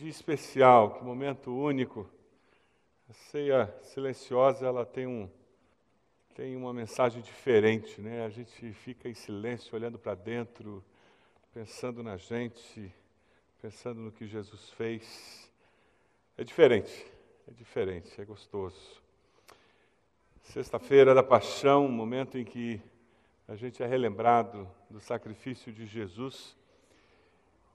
[0.00, 2.08] Dia especial, que momento único.
[3.06, 5.28] A ceia silenciosa, ela tem um
[6.34, 8.24] tem uma mensagem diferente, né?
[8.24, 10.82] A gente fica em silêncio, olhando para dentro,
[11.52, 12.90] pensando na gente,
[13.60, 15.52] pensando no que Jesus fez.
[16.38, 17.06] É diferente,
[17.46, 19.02] é diferente, é gostoso.
[20.44, 22.80] Sexta-feira da Paixão, momento em que
[23.46, 26.56] a gente é relembrado do sacrifício de Jesus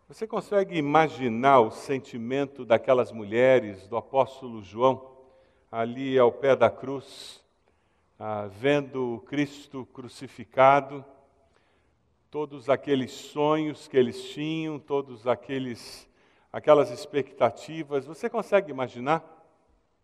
[0.07, 5.15] você consegue imaginar o sentimento daquelas mulheres, do apóstolo João,
[5.71, 7.43] ali ao pé da cruz,
[8.19, 11.03] ah, vendo Cristo crucificado,
[12.29, 16.07] todos aqueles sonhos que eles tinham, todos aqueles
[16.53, 18.05] aquelas expectativas.
[18.05, 19.23] Você consegue imaginar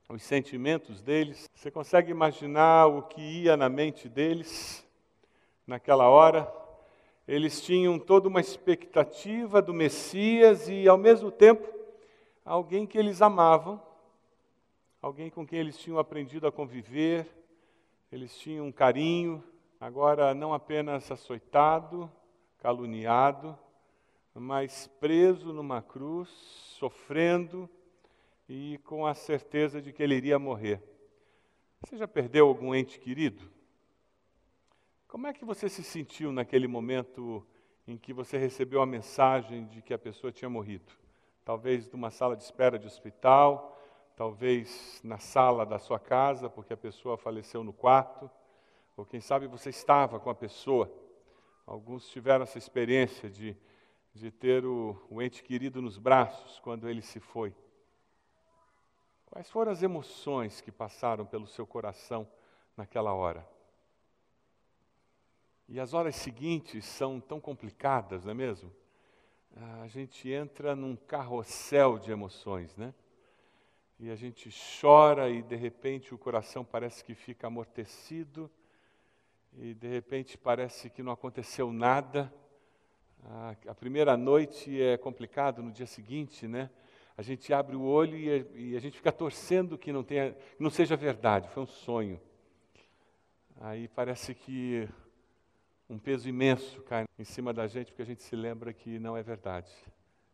[0.09, 1.48] os sentimentos deles?
[1.54, 4.84] Você consegue imaginar o que ia na mente deles
[5.66, 6.52] naquela hora?
[7.31, 11.66] Eles tinham toda uma expectativa do Messias e, ao mesmo tempo,
[12.44, 13.81] alguém que eles amavam,
[15.02, 17.25] alguém com quem eles tinham aprendido a conviver,
[18.11, 19.41] eles tinham um carinho,
[19.80, 22.11] agora não apenas açoitado,
[22.58, 23.58] caluniado,
[24.36, 26.28] mas preso numa cruz,
[26.78, 27.69] sofrendo
[28.50, 30.84] e com a certeza de que ele iria morrer.
[31.80, 33.50] Você já perdeu algum ente querido?
[35.12, 37.45] Como é que você se sentiu naquele momento
[37.86, 40.90] em que você recebeu a mensagem de que a pessoa tinha morrido?
[41.44, 43.78] Talvez numa sala de espera de hospital,
[44.16, 48.31] talvez na sala da sua casa, porque a pessoa faleceu no quarto,
[48.95, 50.90] ou quem sabe você estava com a pessoa.
[51.68, 53.58] Alguns tiveram essa experiência de,
[54.14, 57.53] de ter o, o ente querido nos braços quando ele se foi.
[59.25, 62.25] Quais foram as emoções que passaram pelo seu coração
[62.78, 63.50] naquela hora?
[65.73, 68.69] E as horas seguintes são tão complicadas, não é mesmo?
[69.81, 72.94] A gente entra num carrossel de emoções, né?
[73.97, 74.50] E a gente
[74.81, 78.52] chora e de repente o coração parece que fica amortecido,
[79.53, 82.34] e de repente parece que não aconteceu nada.
[83.66, 86.69] A, primeira noite é complicado, no dia seguinte, né?
[87.16, 90.35] A gente abre o olho e a, e a gente fica torcendo que não, tenha,
[90.59, 92.19] não seja verdade, foi um sonho.
[93.62, 94.90] Aí parece que
[95.91, 99.18] um peso imenso cai em cima da gente porque a gente se lembra que não
[99.18, 99.69] é verdade.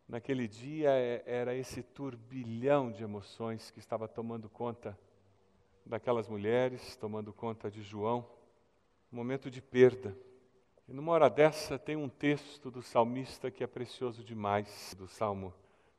[0.08, 4.96] Naquele dia é, era esse turbilhão de emoções que estava tomando conta
[5.84, 8.24] daquelas mulheres, tomando conta de João,
[9.12, 10.16] um momento de perda.
[10.86, 15.52] E numa hora dessa tem um texto do salmista que é precioso demais, do Salmo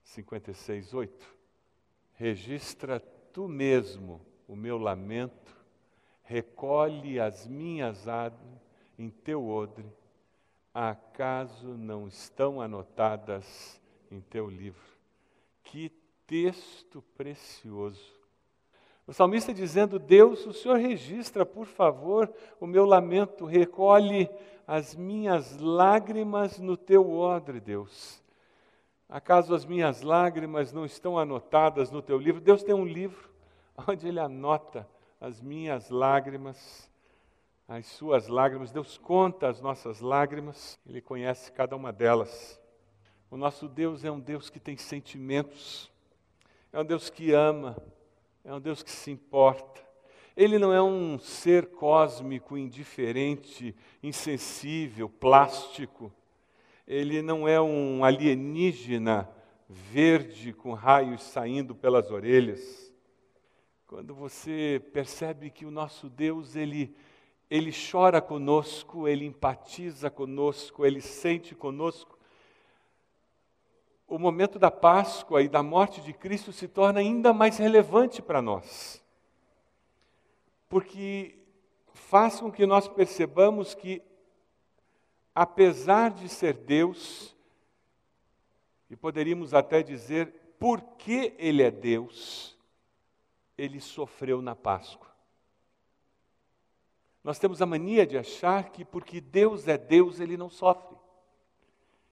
[0.03, 1.35] 56, 8.
[2.13, 5.53] Registra tu mesmo o meu lamento,
[6.23, 8.58] recolhe as minhas águas
[8.99, 9.85] em teu odre,
[10.73, 14.83] acaso não estão anotadas em teu livro?
[15.63, 15.89] Que
[16.27, 18.19] texto precioso!
[19.07, 24.29] O salmista dizendo: Deus, o Senhor registra, por favor, o meu lamento, recolhe
[24.67, 28.21] as minhas lágrimas no teu odre, Deus.
[29.07, 32.39] Acaso as minhas lágrimas não estão anotadas no teu livro?
[32.39, 33.29] Deus tem um livro
[33.87, 34.87] onde ele anota
[35.19, 36.88] as minhas lágrimas
[37.69, 42.59] as suas lágrimas, Deus conta as nossas lágrimas, Ele conhece cada uma delas.
[43.29, 45.91] O nosso Deus é um Deus que tem sentimentos,
[46.73, 47.77] é um Deus que ama,
[48.43, 49.87] é um Deus que se importa.
[50.35, 56.11] Ele não é um ser cósmico, indiferente, insensível, plástico.
[56.87, 59.29] Ele não é um alienígena
[59.67, 62.91] verde com raios saindo pelas orelhas.
[63.85, 66.95] Quando você percebe que o nosso Deus, ele
[67.49, 72.17] ele chora conosco, ele empatiza conosco, ele sente conosco.
[74.07, 78.41] O momento da Páscoa e da morte de Cristo se torna ainda mais relevante para
[78.41, 79.03] nós,
[80.67, 81.37] porque
[81.93, 84.01] faz com que nós percebamos que,
[85.33, 87.35] apesar de ser Deus,
[88.89, 92.57] e poderíamos até dizer, porque Ele é Deus,
[93.57, 95.08] Ele sofreu na Páscoa.
[97.23, 100.97] Nós temos a mania de achar que porque Deus é Deus, ele não sofre.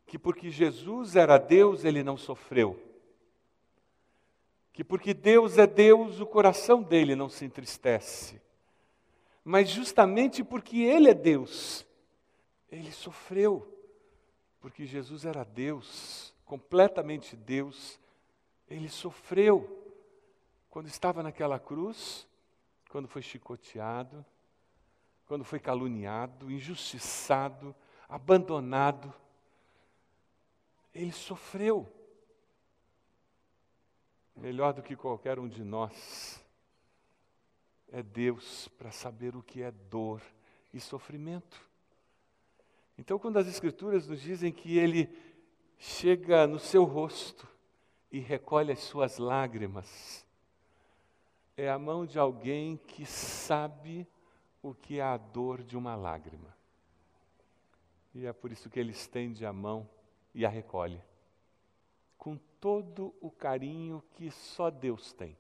[0.05, 2.81] Que porque Jesus era Deus, ele não sofreu.
[4.73, 8.41] Que porque Deus é Deus, o coração dele não se entristece.
[9.43, 11.85] Mas justamente porque ele é Deus,
[12.69, 13.73] ele sofreu.
[14.59, 17.99] Porque Jesus era Deus, completamente Deus,
[18.69, 19.83] ele sofreu.
[20.69, 22.27] Quando estava naquela cruz,
[22.89, 24.25] quando foi chicoteado,
[25.27, 27.75] quando foi caluniado, injustiçado,
[28.07, 29.13] abandonado,
[30.93, 31.93] ele sofreu.
[34.35, 36.43] melhor do que qualquer um de nós,
[37.91, 40.21] é Deus para saber o que é dor
[40.71, 41.59] e sofrimento.
[42.97, 45.09] Então, quando as Escrituras nos dizem que Ele
[45.79, 47.47] chega no seu rosto
[48.11, 50.25] e recolhe as suas lágrimas,
[51.55, 54.07] é a mão de alguém que sabe
[54.69, 56.55] o que é a dor de uma lágrima.
[58.13, 59.87] E é por isso que ele estende a mão
[60.33, 61.01] e a recolhe,
[62.17, 65.37] com todo o carinho que só Deus tem.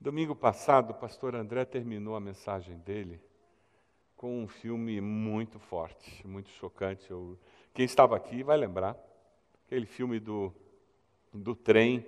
[0.00, 3.20] Domingo passado, o pastor André terminou a mensagem dele
[4.16, 7.10] com um filme muito forte, muito chocante.
[7.10, 7.38] Eu,
[7.74, 8.96] quem estava aqui vai lembrar.
[9.66, 10.54] Aquele filme do,
[11.32, 12.06] do trem,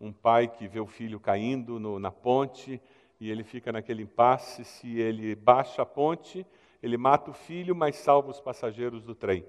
[0.00, 2.80] um pai que vê o filho caindo no, na ponte
[3.20, 4.64] e ele fica naquele impasse.
[4.64, 6.46] Se ele baixa a ponte,
[6.82, 9.44] ele mata o filho, mas salva os passageiros do trem.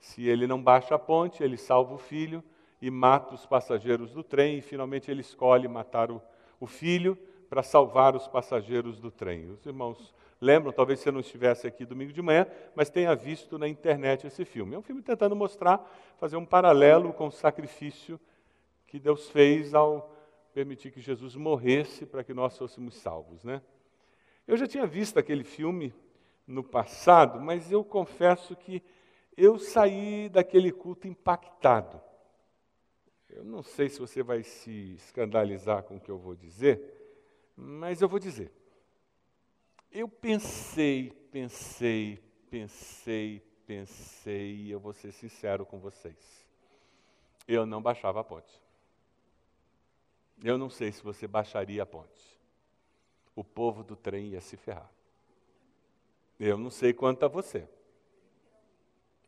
[0.00, 2.42] Se ele não baixa a ponte, ele salva o filho
[2.80, 4.58] e mata os passageiros do trem.
[4.58, 6.20] E finalmente ele escolhe matar o,
[6.60, 7.16] o filho
[7.48, 9.50] para salvar os passageiros do trem.
[9.50, 13.68] Os irmãos lembram, talvez você não estivesse aqui domingo de manhã, mas tenha visto na
[13.68, 14.74] internet esse filme.
[14.74, 15.78] É um filme tentando mostrar,
[16.18, 18.20] fazer um paralelo com o sacrifício
[18.86, 20.13] que Deus fez ao
[20.54, 23.60] permitir que Jesus morresse para que nós fôssemos salvos, né?
[24.46, 25.92] Eu já tinha visto aquele filme
[26.46, 28.80] no passado, mas eu confesso que
[29.36, 32.00] eu saí daquele culto impactado.
[33.28, 36.80] Eu não sei se você vai se escandalizar com o que eu vou dizer,
[37.56, 38.52] mas eu vou dizer.
[39.90, 46.46] Eu pensei, pensei, pensei, pensei, e eu vou ser sincero com vocês.
[47.48, 48.63] Eu não baixava a ponte.
[50.42, 52.38] Eu não sei se você baixaria a ponte.
[53.34, 54.90] O povo do trem ia se ferrar.
[56.38, 57.68] Eu não sei quanto a você.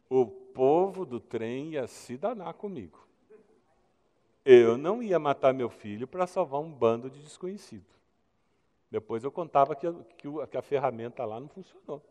[0.08, 3.06] O povo do trem ia se danar comigo.
[4.44, 7.96] Eu não ia matar meu filho para salvar um bando de desconhecidos.
[8.90, 12.02] Depois eu contava que, que, que a ferramenta lá não funcionou.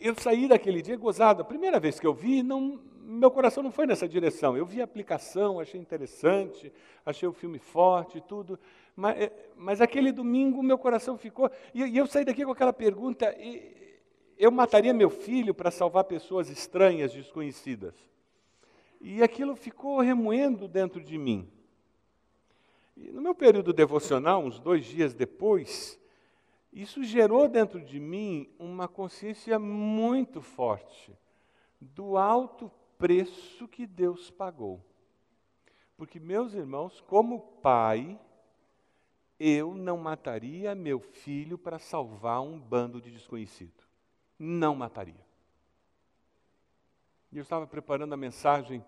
[0.00, 1.42] Eu saí daquele dia gozado.
[1.42, 4.56] A primeira vez que eu vi, não, meu coração não foi nessa direção.
[4.56, 6.72] Eu vi a aplicação, achei interessante,
[7.04, 8.58] achei o filme forte e tudo.
[8.94, 11.50] Mas, é, mas aquele domingo meu coração ficou.
[11.74, 13.34] E, e eu saí daqui com aquela pergunta:
[14.38, 17.94] eu mataria meu filho para salvar pessoas estranhas, desconhecidas?
[18.98, 21.46] E aquilo ficou remoendo dentro de mim.
[22.96, 25.99] E no meu período devocional, uns dois dias depois,
[26.72, 31.16] isso gerou dentro de mim uma consciência muito forte
[31.80, 34.84] do alto preço que Deus pagou.
[35.96, 38.18] Porque, meus irmãos, como pai,
[39.38, 43.84] eu não mataria meu filho para salvar um bando de desconhecido.
[44.38, 45.26] Não mataria.
[47.32, 48.84] E eu estava preparando a mensagem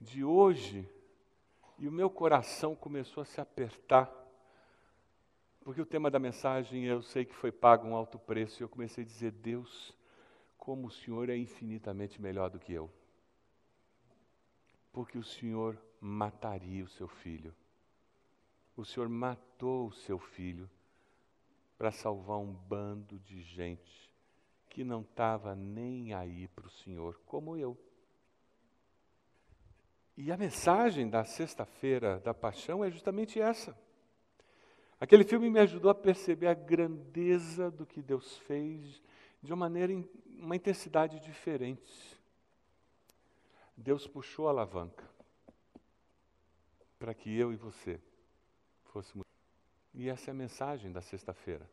[0.00, 0.88] de hoje
[1.78, 4.10] e o meu coração começou a se apertar,
[5.64, 8.68] porque o tema da mensagem eu sei que foi pago um alto preço, e eu
[8.68, 9.96] comecei a dizer: Deus,
[10.58, 12.90] como o Senhor é infinitamente melhor do que eu.
[14.92, 17.54] Porque o Senhor mataria o seu filho.
[18.76, 20.68] O Senhor matou o seu filho
[21.78, 24.10] para salvar um bando de gente
[24.68, 27.76] que não estava nem aí para o Senhor, como eu.
[30.16, 33.76] E a mensagem da sexta-feira da paixão é justamente essa.
[35.02, 39.02] Aquele filme me ajudou a perceber a grandeza do que Deus fez
[39.42, 39.92] de uma maneira,
[40.38, 42.16] uma intensidade diferente.
[43.76, 45.04] Deus puxou a alavanca
[47.00, 47.98] para que eu e você
[48.92, 49.26] fôssemos.
[49.92, 51.68] E essa é a mensagem da sexta-feira.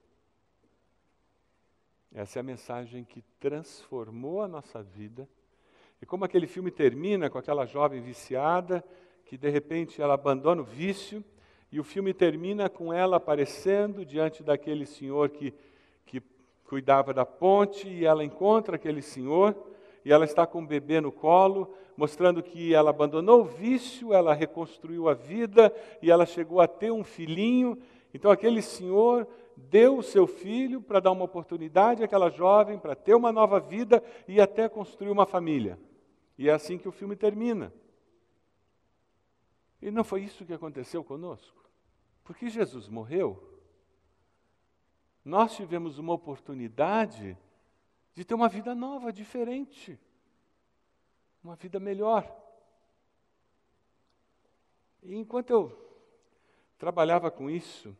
[2.12, 5.30] Essa é a mensagem que transformou a nossa vida
[6.02, 8.84] e como aquele filme termina com aquela jovem viciada,
[9.24, 11.24] que de repente ela abandona o vício,
[11.72, 15.54] e o filme termina com ela aparecendo diante daquele senhor que,
[16.06, 16.22] que
[16.66, 19.56] cuidava da ponte, e ela encontra aquele senhor,
[20.04, 24.34] e ela está com o bebê no colo, mostrando que ela abandonou o vício, ela
[24.34, 25.72] reconstruiu a vida,
[26.02, 27.78] e ela chegou a ter um filhinho.
[28.14, 33.14] Então aquele senhor deu o seu filho para dar uma oportunidade àquela jovem, para ter
[33.14, 35.78] uma nova vida e até construir uma família.
[36.38, 37.72] E é assim que o filme termina.
[39.82, 41.64] E não foi isso que aconteceu conosco.
[42.24, 43.42] Porque Jesus morreu,
[45.24, 47.38] nós tivemos uma oportunidade
[48.14, 50.00] de ter uma vida nova, diferente,
[51.44, 52.30] uma vida melhor.
[55.02, 55.90] E enquanto eu
[56.78, 57.96] trabalhava com isso,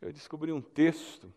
[0.00, 1.32] eu descobri um texto,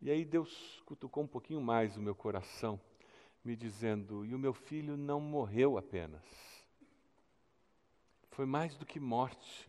[0.00, 2.80] e aí Deus cutucou um pouquinho mais o meu coração
[3.44, 6.22] me dizendo: E o meu filho não morreu apenas.
[8.38, 9.68] Foi mais do que morte.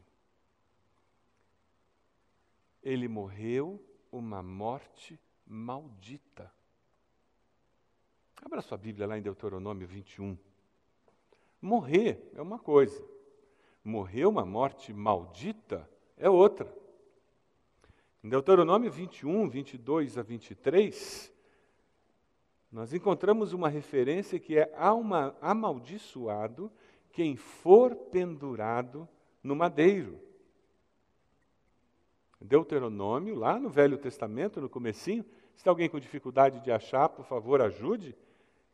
[2.83, 6.53] Ele morreu uma morte maldita.
[8.39, 10.37] Abra sua Bíblia lá em Deuteronômio 21.
[11.59, 13.03] Morrer é uma coisa,
[13.83, 16.71] morrer uma morte maldita é outra.
[18.23, 21.33] Em Deuteronômio 21, 22 a 23,
[22.71, 24.71] nós encontramos uma referência que é
[25.41, 26.71] amaldiçoado
[27.11, 29.07] quem for pendurado
[29.43, 30.19] no madeiro.
[32.41, 35.25] Deuteronômio, lá no Velho Testamento, no comecinho,
[35.55, 38.15] se tem alguém com dificuldade de achar, por favor, ajude.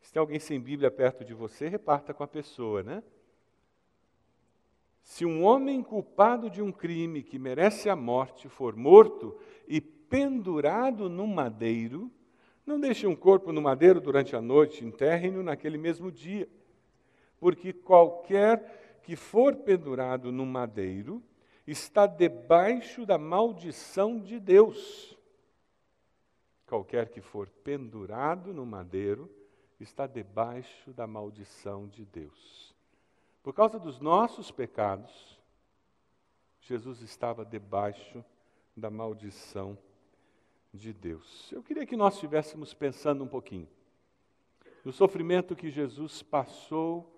[0.00, 3.02] Se tem alguém sem Bíblia perto de você, reparta com a pessoa, né?
[5.02, 11.08] Se um homem culpado de um crime que merece a morte for morto e pendurado
[11.08, 12.10] num madeiro,
[12.64, 16.48] não deixe um corpo no madeiro durante a noite, enterre-no naquele mesmo dia.
[17.38, 21.22] Porque qualquer que for pendurado no madeiro
[21.66, 25.16] está debaixo da maldição de Deus.
[26.66, 29.30] Qualquer que for pendurado no madeiro
[29.78, 32.74] está debaixo da maldição de Deus.
[33.42, 35.38] Por causa dos nossos pecados,
[36.60, 38.24] Jesus estava debaixo
[38.76, 39.78] da maldição
[40.74, 41.50] de Deus.
[41.52, 43.68] Eu queria que nós estivéssemos pensando um pouquinho
[44.84, 47.15] no sofrimento que Jesus passou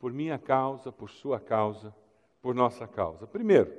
[0.00, 1.94] por minha causa, por sua causa,
[2.40, 3.26] por nossa causa.
[3.26, 3.70] Primeiro,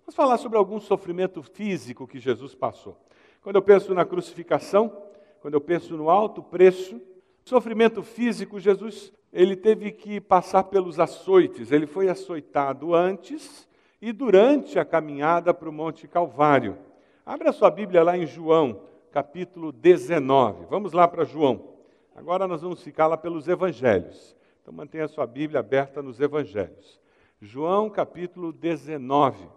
[0.00, 3.00] vamos falar sobre algum sofrimento físico que Jesus passou.
[3.40, 4.92] Quando eu penso na crucificação,
[5.40, 7.00] quando eu penso no alto preço,
[7.44, 11.70] sofrimento físico, Jesus ele teve que passar pelos açoites.
[11.70, 13.68] Ele foi açoitado antes
[14.02, 16.76] e durante a caminhada para o Monte Calvário.
[17.24, 18.80] Abra sua Bíblia lá em João,
[19.12, 20.66] capítulo 19.
[20.68, 21.68] Vamos lá para João.
[22.16, 24.34] Agora nós vamos ficar lá pelos evangelhos.
[24.68, 27.00] Então mantenha a sua Bíblia aberta nos evangelhos.
[27.40, 29.48] João, capítulo 19,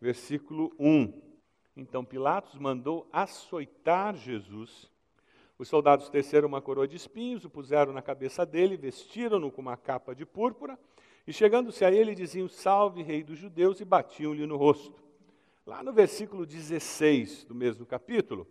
[0.00, 1.12] versículo 1.
[1.76, 4.88] Então Pilatos mandou açoitar Jesus.
[5.58, 9.76] Os soldados teceram uma coroa de espinhos, o puseram na cabeça dele, vestiram-no com uma
[9.76, 10.78] capa de púrpura,
[11.26, 15.02] e chegando-se a ele diziam: Salve, Rei dos Judeus, e batiam-lhe no rosto.
[15.66, 18.46] Lá no versículo 16 do mesmo capítulo,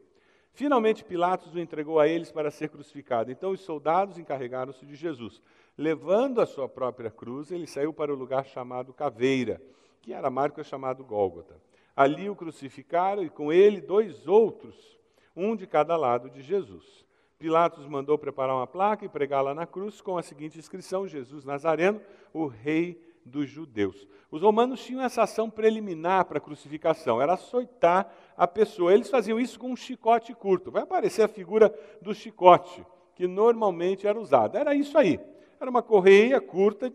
[0.59, 3.31] finalmente Pilatos o entregou a eles para ser crucificado.
[3.31, 5.41] Então os soldados encarregaram-se de Jesus.
[5.77, 9.61] Levando a sua própria cruz, ele saiu para o lugar chamado Caveira,
[10.01, 11.55] que era marca chamado Gólgota.
[11.95, 14.99] Ali o crucificaram e com ele dois outros,
[15.33, 17.05] um de cada lado de Jesus.
[17.37, 22.01] Pilatos mandou preparar uma placa e pregá-la na cruz com a seguinte inscrição: Jesus Nazareno,
[22.33, 24.07] o Rei dos judeus.
[24.31, 28.93] Os romanos tinham essa ação preliminar para a crucificação, era açoitar a pessoa.
[28.93, 30.71] Eles faziam isso com um chicote curto.
[30.71, 32.85] Vai aparecer a figura do chicote,
[33.15, 34.57] que normalmente era usado.
[34.57, 35.19] Era isso aí.
[35.59, 36.93] Era uma correia curta,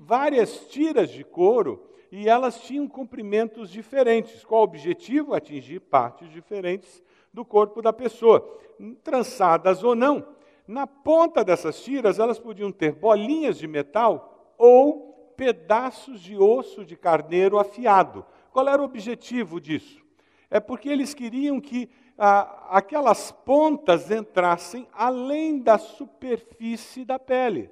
[0.00, 4.44] várias tiras de couro, e elas tinham comprimentos diferentes.
[4.44, 5.34] Qual o objetivo?
[5.34, 8.58] Atingir partes diferentes do corpo da pessoa,
[9.04, 10.26] trançadas ou não.
[10.66, 15.09] Na ponta dessas tiras, elas podiam ter bolinhas de metal ou
[15.40, 18.26] pedaços de osso de carneiro afiado.
[18.52, 20.04] Qual era o objetivo disso?
[20.50, 27.70] É porque eles queriam que ah, aquelas pontas entrassem além da superfície da pele.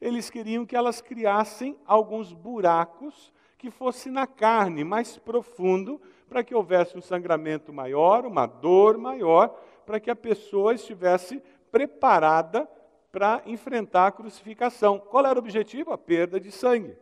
[0.00, 6.54] Eles queriam que elas criassem alguns buracos que fosse na carne, mais profundo, para que
[6.54, 12.66] houvesse um sangramento maior, uma dor maior, para que a pessoa estivesse preparada
[13.12, 14.98] para enfrentar a crucificação.
[14.98, 15.92] Qual era o objetivo?
[15.92, 16.96] A perda de sangue.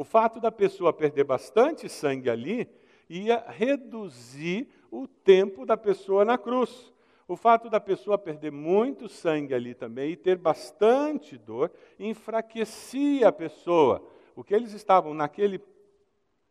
[0.00, 2.66] O fato da pessoa perder bastante sangue ali
[3.06, 6.90] ia reduzir o tempo da pessoa na cruz.
[7.28, 13.32] O fato da pessoa perder muito sangue ali também e ter bastante dor enfraquecia a
[13.32, 14.02] pessoa.
[14.34, 15.60] O que eles estavam naquele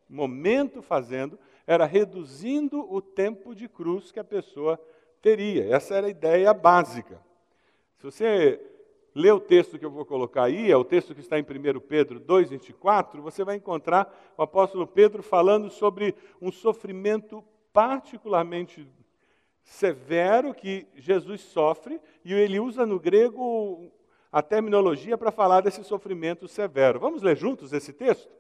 [0.08, 4.79] momento fazendo era reduzindo o tempo de cruz que a pessoa
[5.24, 5.75] teria.
[5.75, 7.20] Essa era a ideia básica.
[7.98, 8.62] Se você
[9.19, 11.79] lê o texto que eu vou colocar aí, é o texto que está em 1
[11.81, 18.88] Pedro 2,24, você vai encontrar o apóstolo Pedro falando sobre um sofrimento particularmente
[19.61, 23.91] severo que Jesus sofre, e ele usa no grego
[24.31, 26.97] a terminologia para falar desse sofrimento severo.
[26.97, 28.31] Vamos ler juntos esse texto?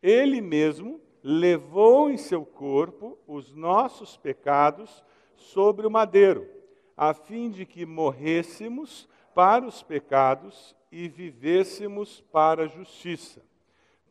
[0.00, 5.02] Ele mesmo levou em seu corpo os nossos pecados
[5.34, 6.48] sobre o madeiro,
[6.96, 13.42] a fim de que morrêssemos para os pecados e vivêssemos para a justiça.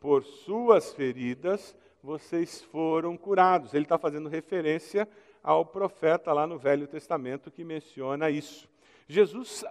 [0.00, 3.72] Por suas feridas vocês foram curados.
[3.72, 5.08] Ele está fazendo referência
[5.42, 8.68] ao profeta lá no Velho Testamento que menciona isso.
[9.06, 9.64] Jesus,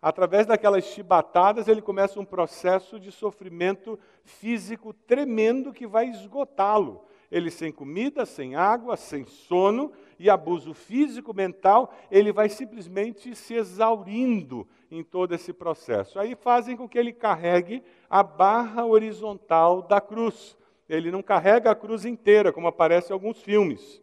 [0.00, 7.04] através daquelas chibatadas, ele começa um processo de sofrimento físico tremendo que vai esgotá-lo.
[7.30, 13.54] Ele sem comida, sem água, sem sono e abuso físico, mental, ele vai simplesmente se
[13.54, 16.18] exaurindo em todo esse processo.
[16.18, 20.56] Aí fazem com que ele carregue a barra horizontal da cruz.
[20.88, 24.02] Ele não carrega a cruz inteira, como aparece em alguns filmes.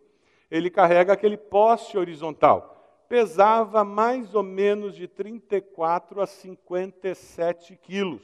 [0.51, 2.73] Ele carrega aquele poste horizontal
[3.13, 8.23] pesava mais ou menos de 34 a 57 quilos.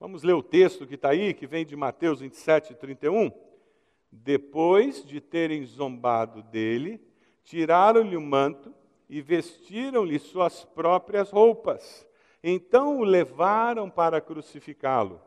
[0.00, 3.30] Vamos ler o texto que está aí, que vem de Mateus 27, 31.
[4.22, 7.00] Depois de terem zombado dele,
[7.44, 8.74] tiraram-lhe o manto
[9.08, 12.06] e vestiram-lhe suas próprias roupas.
[12.42, 15.20] Então o levaram para crucificá-lo.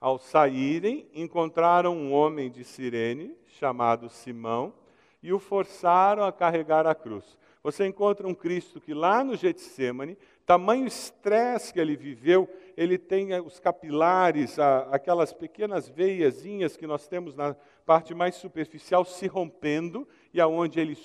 [0.00, 4.74] Ao saírem, encontraram um homem de Cirene, chamado Simão,
[5.22, 7.36] e o forçaram a carregar a cruz.
[7.62, 13.34] Você encontra um Cristo que lá no Getsemane, tamanho estresse que ele viveu, ele tem
[13.40, 14.56] os capilares,
[14.92, 20.98] aquelas pequenas veiazinhas que nós temos na parte mais superficial se rompendo, e aonde ele,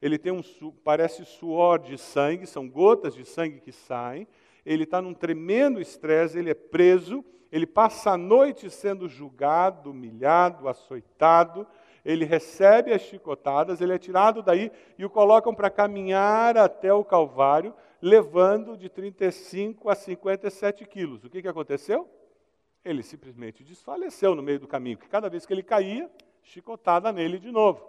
[0.00, 0.42] ele tem um,
[0.84, 4.28] parece suor de sangue, são gotas de sangue que saem,
[4.64, 10.68] ele está num tremendo estresse, ele é preso, ele passa a noite sendo julgado, humilhado,
[10.68, 11.66] açoitado,
[12.04, 17.04] ele recebe as chicotadas, ele é tirado daí e o colocam para caminhar até o
[17.04, 21.24] Calvário, levando de 35 a 57 quilos.
[21.24, 22.08] O que, que aconteceu?
[22.88, 26.10] Ele simplesmente desfaleceu no meio do caminho, que cada vez que ele caía,
[26.42, 27.86] chicotada nele de novo.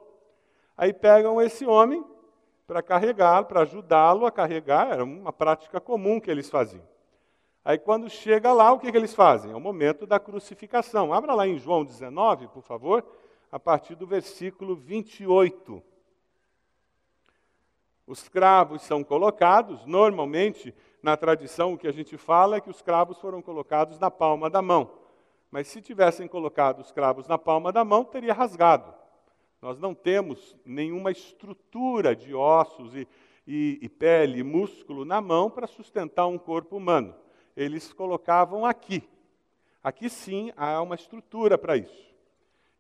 [0.76, 2.04] Aí pegam esse homem
[2.68, 6.84] para carregá-lo, para ajudá-lo a carregar, era uma prática comum que eles faziam.
[7.64, 9.52] Aí quando chega lá, o que, que eles fazem?
[9.52, 11.14] É o momento da crucificação.
[11.14, 13.06] Abra lá em João 19, por favor
[13.52, 15.82] a partir do versículo 28.
[18.06, 22.82] Os cravos são colocados, normalmente, na tradição, o que a gente fala é que os
[22.82, 24.92] cravos foram colocados na palma da mão.
[25.52, 28.94] Mas se tivessem colocado os cravos na palma da mão, teria rasgado.
[29.62, 33.08] Nós não temos nenhuma estrutura de ossos e,
[33.48, 37.16] e, e pele e músculo na mão para sustentar um corpo humano.
[37.58, 39.04] Eles colocavam aqui.
[39.84, 42.10] Aqui sim há uma estrutura para isso.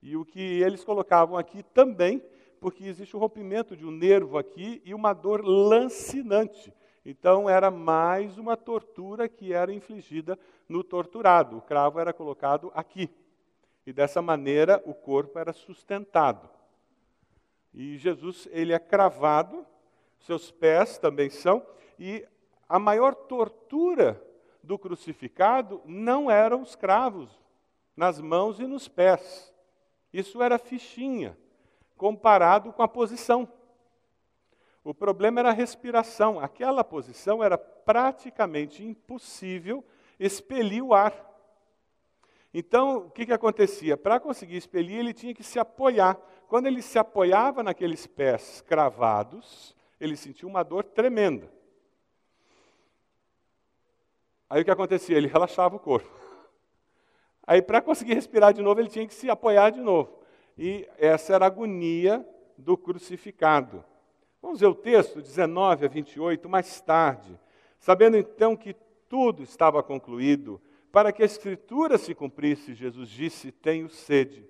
[0.02, 2.24] E o que eles colocavam aqui também,
[2.62, 6.74] porque existe o rompimento de um nervo aqui e uma dor lancinante.
[7.06, 11.58] Então era mais uma tortura que era infligida no torturado.
[11.58, 13.10] O cravo era colocado aqui.
[13.86, 16.50] E dessa maneira o corpo era sustentado.
[17.74, 19.66] E Jesus, ele é cravado,
[20.20, 21.66] seus pés também são,
[21.98, 22.26] e
[22.68, 24.22] a maior tortura
[24.62, 27.30] do crucificado não eram os cravos
[27.96, 29.54] nas mãos e nos pés.
[30.12, 31.38] Isso era fichinha,
[31.98, 33.48] comparado com a posição.
[34.84, 36.39] O problema era a respiração.
[36.39, 39.84] Aquela posição era praticamente impossível
[40.20, 41.13] expelir o ar.
[42.54, 43.96] Então, o que, que acontecia?
[43.96, 46.18] Para conseguir expelir, ele tinha que se apoiar.
[46.48, 51.52] Quando ele se apoiava naqueles pés cravados, ele sentia uma dor tremenda.
[54.50, 55.15] Aí o que acontecia?
[55.15, 56.10] Ele relaxava o corpo.
[57.46, 60.20] Aí, para conseguir respirar de novo, ele tinha que se apoiar de novo.
[60.58, 63.84] E essa era a agonia do crucificado.
[64.41, 67.38] Vamos ver o texto, 19 a 28, mais tarde.
[67.80, 68.75] Sabendo então que
[69.08, 74.45] tudo estava concluído, para que a escritura se cumprisse, Jesus disse: Tenho sede.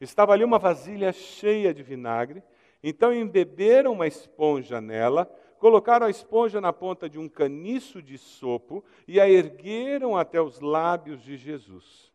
[0.00, 2.42] Estava ali uma vasilha cheia de vinagre.
[2.82, 5.24] Então embeberam uma esponja nela,
[5.58, 10.58] colocaram a esponja na ponta de um caniço de sopo e a ergueram até os
[10.60, 12.12] lábios de Jesus.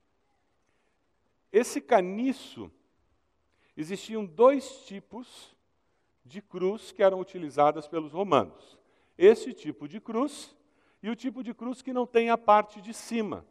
[1.51, 2.69] Esse caniço,
[3.75, 5.55] existiam dois tipos
[6.27, 8.77] de cruz que eram utilizadas pelos romanos.
[9.17, 10.55] Esse tipo de cruz
[11.01, 13.45] e o tipo de cruz que não tem a parte de cima.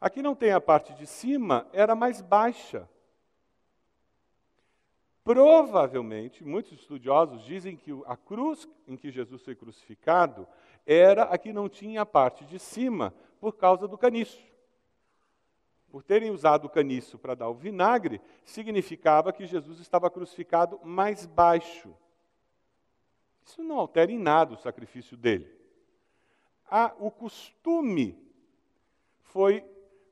[0.00, 2.88] A que não tem a parte de cima era mais baixa.
[5.22, 10.46] Provavelmente, muitos estudiosos dizem que a cruz em que Jesus foi crucificado
[10.86, 14.49] era a que não tinha a parte de cima, por causa do caniço
[15.90, 21.26] por terem usado o caniço para dar o vinagre, significava que Jesus estava crucificado mais
[21.26, 21.94] baixo.
[23.44, 25.50] Isso não altera em nada o sacrifício dele.
[26.70, 28.16] Ah, o costume
[29.22, 29.64] foi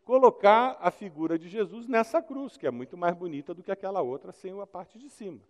[0.05, 4.03] colocar a figura de Jesus nessa cruz, que é muito mais bonita do que aquela
[4.03, 5.41] outra sem a parte de cima.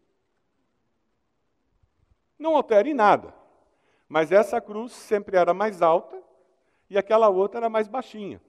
[2.39, 3.35] Não altera em nada,
[4.09, 6.23] mas essa cruz sempre era mais alta
[6.91, 8.43] e aquela outra era mais baixinha.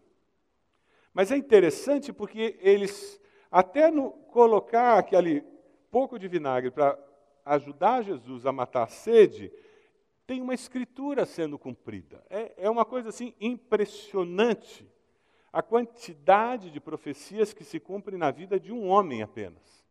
[1.14, 3.20] Mas é interessante porque eles,
[3.52, 5.44] até no colocar aquele
[5.92, 6.98] pouco de vinagre para
[7.46, 9.52] ajudar Jesus a matar a sede,
[10.28, 12.24] tem uma escritura sendo cumprida.
[12.30, 14.88] É, é uma coisa assim impressionante
[15.52, 19.84] a quantidade de profecias que se cumprem na vida de um homem apenas.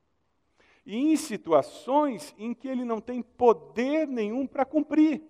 [0.87, 5.23] E em situações em que ele não tem poder nenhum para cumprir.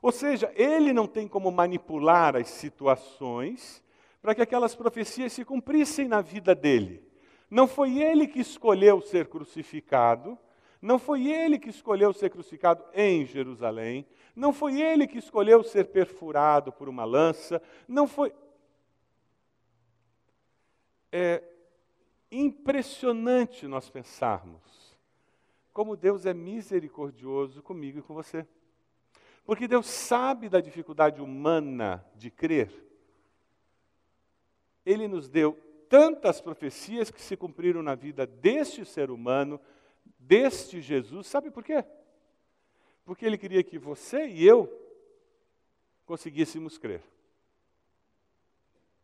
[0.00, 3.84] Ou seja, ele não tem como manipular as situações
[4.26, 7.00] para que aquelas profecias se cumprissem na vida dele.
[7.48, 10.36] Não foi ele que escolheu ser crucificado,
[10.82, 15.92] não foi ele que escolheu ser crucificado em Jerusalém, não foi ele que escolheu ser
[15.92, 18.34] perfurado por uma lança, não foi.
[21.12, 21.40] É
[22.28, 24.98] impressionante nós pensarmos
[25.72, 28.44] como Deus é misericordioso comigo e com você.
[29.44, 32.85] Porque Deus sabe da dificuldade humana de crer.
[34.86, 35.54] Ele nos deu
[35.88, 39.60] tantas profecias que se cumpriram na vida deste ser humano,
[40.18, 41.26] deste Jesus.
[41.26, 41.84] Sabe por quê?
[43.04, 44.72] Porque ele queria que você e eu
[46.06, 47.02] conseguíssemos crer.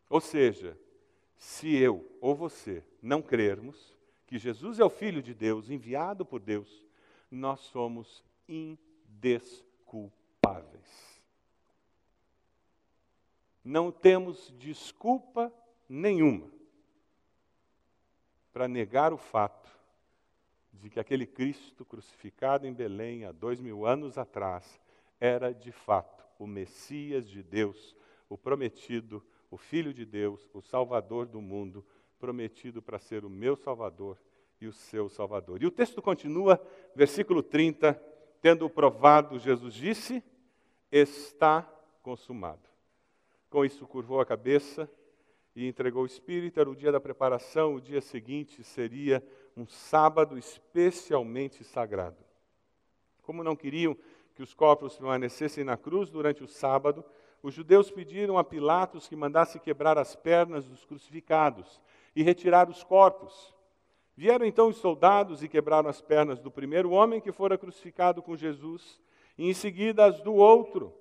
[0.08, 0.78] Ou seja,
[1.36, 6.40] se eu ou você não crermos que Jesus é o Filho de Deus, enviado por
[6.40, 6.86] Deus,
[7.30, 11.12] nós somos indesculpáveis.
[13.64, 15.52] Não temos desculpa
[15.92, 16.50] nenhuma
[18.50, 19.70] para negar o fato
[20.72, 24.80] de que aquele Cristo crucificado em Belém há dois mil anos atrás
[25.20, 27.94] era de fato o Messias de Deus,
[28.28, 31.84] o prometido, o Filho de Deus, o Salvador do mundo,
[32.18, 34.18] prometido para ser o meu Salvador
[34.60, 35.62] e o seu Salvador.
[35.62, 36.60] E o texto continua,
[36.96, 37.92] versículo 30,
[38.40, 40.24] tendo provado, Jesus disse:
[40.90, 41.62] Está
[42.02, 42.68] consumado.
[43.50, 44.90] Com isso, curvou a cabeça
[45.54, 46.60] e entregou o Espírito.
[46.60, 49.22] Era o dia da preparação, o dia seguinte seria
[49.56, 52.24] um sábado especialmente sagrado.
[53.22, 53.96] Como não queriam
[54.34, 57.04] que os corpos permanecessem na cruz durante o sábado,
[57.42, 61.80] os judeus pediram a Pilatos que mandasse quebrar as pernas dos crucificados
[62.14, 63.54] e retirar os corpos.
[64.16, 68.36] Vieram então os soldados e quebraram as pernas do primeiro homem que fora crucificado com
[68.36, 69.00] Jesus,
[69.36, 70.94] e em seguida as do outro.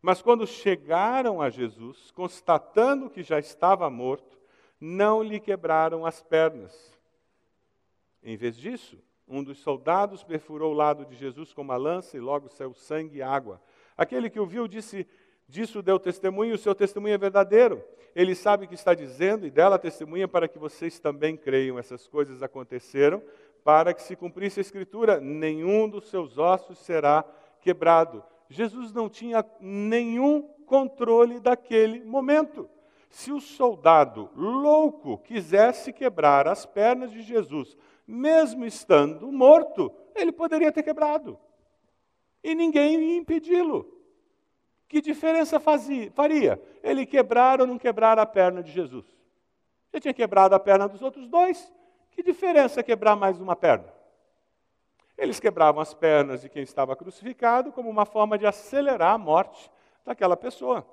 [0.00, 4.38] Mas quando chegaram a Jesus, constatando que já estava morto,
[4.80, 6.96] não lhe quebraram as pernas.
[8.22, 12.20] Em vez disso, um dos soldados perfurou o lado de Jesus com uma lança e
[12.20, 13.60] logo saiu sangue e água.
[13.96, 15.06] Aquele que o viu disse:
[15.48, 17.82] Disso deu testemunho, o seu testemunho é verdadeiro.
[18.14, 21.78] Ele sabe o que está dizendo e dela testemunha para que vocês também creiam.
[21.78, 23.22] Essas coisas aconteceram
[23.64, 27.24] para que se cumprisse a Escritura: nenhum dos seus ossos será
[27.60, 28.22] quebrado.
[28.48, 32.68] Jesus não tinha nenhum controle daquele momento.
[33.10, 40.72] Se o soldado louco quisesse quebrar as pernas de Jesus, mesmo estando morto, ele poderia
[40.72, 41.38] ter quebrado.
[42.42, 43.94] E ninguém ia impedi-lo.
[44.88, 49.04] Que diferença fazia, faria ele quebrar ou não quebrar a perna de Jesus?
[49.92, 51.72] Já tinha quebrado a perna dos outros dois,
[52.10, 53.97] que diferença quebrar mais uma perna?
[55.18, 59.68] Eles quebravam as pernas de quem estava crucificado como uma forma de acelerar a morte
[60.04, 60.86] daquela pessoa.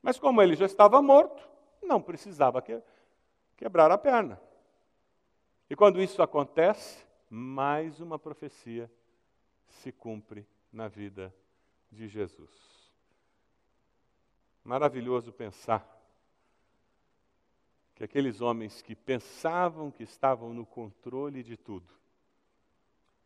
[0.00, 1.46] Mas como ele já estava morto,
[1.82, 2.80] não precisava que,
[3.56, 4.40] quebrar a perna.
[5.68, 8.88] E quando isso acontece, mais uma profecia
[9.66, 11.34] se cumpre na vida
[11.90, 12.48] de Jesus.
[14.62, 15.84] Maravilhoso pensar
[17.96, 21.92] que aqueles homens que pensavam que estavam no controle de tudo,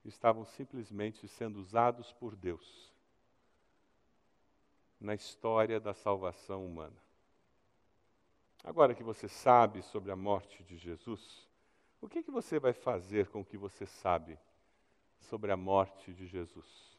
[0.04, 2.92] estavam simplesmente sendo usados por Deus
[5.00, 6.96] na história da salvação humana.
[8.64, 11.48] Agora que você sabe sobre a morte de Jesus,
[12.00, 14.38] o que, que você vai fazer com o que você sabe
[15.18, 16.98] sobre a morte de Jesus?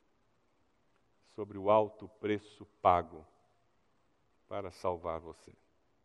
[1.36, 3.26] Sobre o alto preço pago
[4.48, 5.54] para salvar você?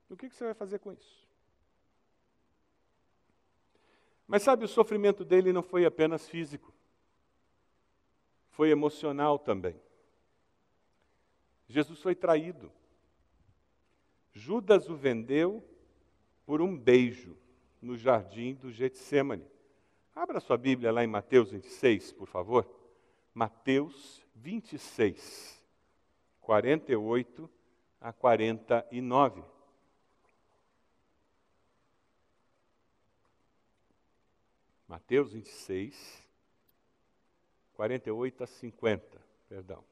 [0.08, 1.28] O que, que você vai fazer com isso?
[4.26, 6.72] Mas sabe, o sofrimento dele não foi apenas físico
[8.58, 9.80] foi emocional também.
[11.68, 12.72] Jesus foi traído.
[14.32, 15.64] Judas o vendeu
[16.44, 17.36] por um beijo
[17.80, 19.46] no jardim do Getsemane.
[20.12, 22.68] Abra sua Bíblia lá em Mateus 26, por favor.
[23.32, 25.64] Mateus 26,
[26.40, 27.48] 48
[28.00, 29.44] a 49.
[34.88, 36.27] Mateus 26,
[37.78, 39.84] 48 a 50, perdão.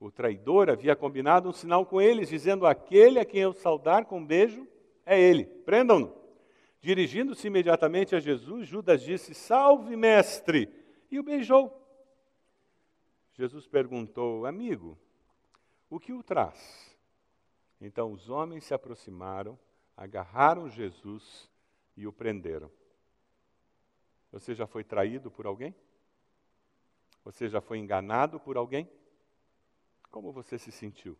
[0.00, 4.18] O traidor havia combinado um sinal com eles, dizendo: Aquele a quem eu saudar com
[4.18, 4.66] um beijo
[5.06, 5.44] é ele.
[5.44, 6.12] Prendam-no.
[6.80, 10.68] Dirigindo-se imediatamente a Jesus, Judas disse: Salve, mestre!
[11.08, 11.72] E o beijou.
[13.34, 14.98] Jesus perguntou: Amigo,
[15.88, 16.98] o que o traz?
[17.80, 19.56] Então os homens se aproximaram,
[19.96, 21.48] agarraram Jesus
[21.96, 22.72] e o prenderam.
[24.34, 25.72] Você já foi traído por alguém?
[27.24, 28.90] Você já foi enganado por alguém?
[30.10, 31.16] Como você se sentiu?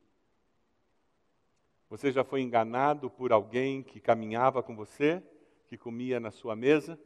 [1.88, 5.22] Você já foi enganado por alguém que caminhava com você,
[5.68, 6.98] que comia na sua mesa,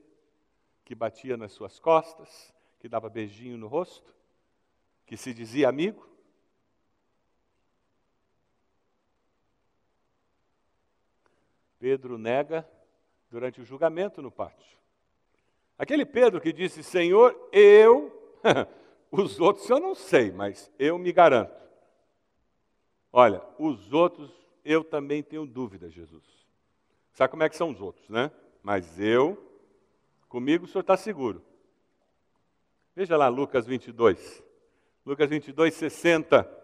[0.82, 4.14] que batia nas suas costas, que dava beijinho no rosto,
[5.04, 6.08] que se dizia amigo?
[11.78, 12.66] Pedro nega
[13.28, 14.77] durante o julgamento no pátio.
[15.78, 18.12] Aquele Pedro que disse: Senhor, eu,
[19.10, 21.56] os outros eu não sei, mas eu me garanto.
[23.12, 24.30] Olha, os outros
[24.64, 26.24] eu também tenho dúvida, Jesus.
[27.12, 28.30] Sabe como é que são os outros, né?
[28.62, 29.38] Mas eu,
[30.28, 31.42] comigo o senhor está seguro.
[32.94, 34.42] Veja lá Lucas 22.
[35.06, 36.58] Lucas 22, 60.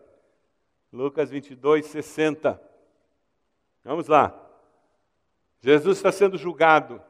[0.92, 2.60] Lucas 22, 60.
[3.84, 4.38] Vamos lá.
[5.60, 7.00] Jesus está sendo julgado.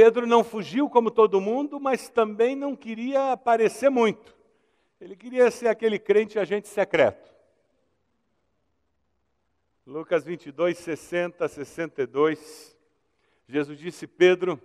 [0.00, 4.32] Pedro não fugiu como todo mundo, mas também não queria aparecer muito.
[5.00, 7.34] Ele queria ser aquele crente agente secreto.
[9.84, 12.78] Lucas 22, 60, 62.
[13.48, 14.62] Jesus disse: Pedro,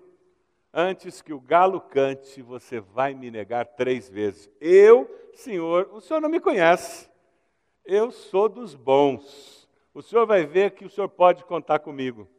[0.72, 4.48] antes que o galo cante, você vai me negar três vezes.
[4.62, 7.10] Eu, Senhor, o Senhor não me conhece.
[7.84, 9.68] Eu sou dos bons.
[9.96, 12.30] O Senhor vai ver que o Senhor pode contar comigo.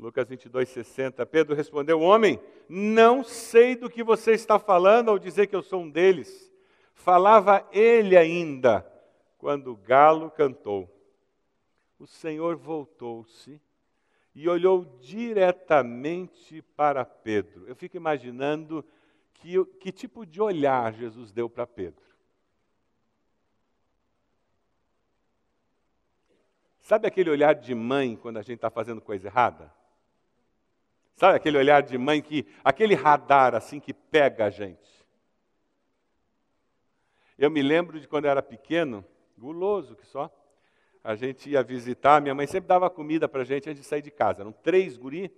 [0.00, 1.26] Lucas 22, 60.
[1.26, 5.82] Pedro respondeu: Homem, não sei do que você está falando ao dizer que eu sou
[5.82, 6.50] um deles.
[6.94, 8.90] Falava ele ainda
[9.36, 10.88] quando o galo cantou.
[11.98, 13.60] O Senhor voltou-se
[14.34, 17.66] e olhou diretamente para Pedro.
[17.68, 18.82] Eu fico imaginando
[19.34, 22.02] que, que tipo de olhar Jesus deu para Pedro.
[26.80, 29.79] Sabe aquele olhar de mãe quando a gente está fazendo coisa errada?
[31.20, 35.06] Sabe aquele olhar de mãe que, aquele radar assim que pega a gente.
[37.38, 39.04] Eu me lembro de quando eu era pequeno,
[39.36, 40.34] guloso que só,
[41.04, 44.00] a gente ia visitar, minha mãe sempre dava comida para a gente antes de sair
[44.00, 44.40] de casa.
[44.40, 45.30] Eram três guri,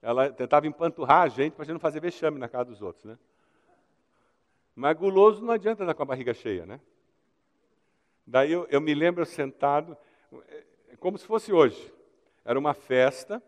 [0.00, 3.04] ela tentava empanturrar a gente para a gente não fazer vexame na casa dos outros,
[3.04, 3.18] né?
[4.74, 6.80] Mas guloso não adianta estar com a barriga cheia, né?
[8.26, 9.94] Daí eu, eu me lembro sentado,
[10.48, 10.64] é,
[10.98, 11.92] como se fosse hoje.
[12.46, 13.42] Era uma festa,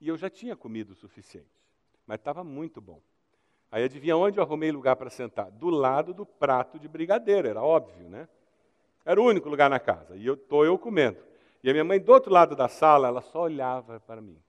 [0.00, 1.48] e eu já tinha comido o suficiente,
[2.06, 3.00] mas estava muito bom.
[3.70, 5.50] Aí adivinha onde eu arrumei lugar para sentar?
[5.50, 8.28] Do lado do prato de brigadeiro, era óbvio, né?
[9.04, 11.18] Era o único lugar na casa, e eu estou eu comendo.
[11.62, 14.40] E a minha mãe, do outro lado da sala, ela só olhava para mim.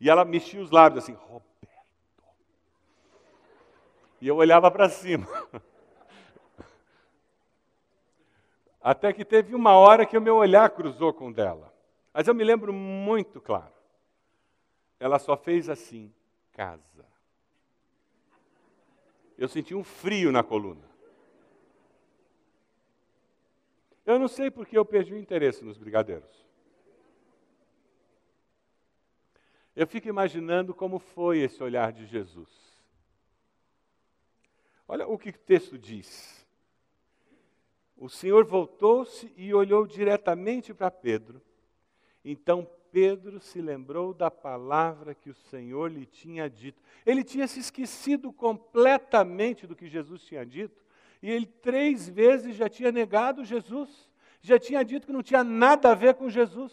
[0.00, 1.54] E ela mexia os lábios assim, Roberto.
[4.20, 5.26] E eu olhava para cima.
[8.80, 11.72] Até que teve uma hora que o meu olhar cruzou com o dela.
[12.12, 13.73] Mas eu me lembro muito claro.
[15.04, 16.10] Ela só fez assim,
[16.50, 17.06] casa.
[19.36, 20.88] Eu senti um frio na coluna.
[24.06, 26.46] Eu não sei porque eu perdi o interesse nos brigadeiros.
[29.76, 32.48] Eu fico imaginando como foi esse olhar de Jesus.
[34.88, 36.48] Olha o que o texto diz.
[37.94, 41.42] O Senhor voltou-se e olhou diretamente para Pedro.
[42.24, 46.80] Então Pedro se lembrou da palavra que o Senhor lhe tinha dito.
[47.04, 50.80] Ele tinha se esquecido completamente do que Jesus tinha dito,
[51.20, 54.08] e ele três vezes já tinha negado Jesus,
[54.40, 56.72] já tinha dito que não tinha nada a ver com Jesus.